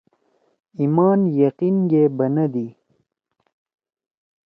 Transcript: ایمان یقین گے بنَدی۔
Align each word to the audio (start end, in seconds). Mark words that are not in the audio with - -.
ایمان 0.79 1.19
یقین 1.41 1.75
گے 1.89 2.03
بنَدی۔ 2.17 2.67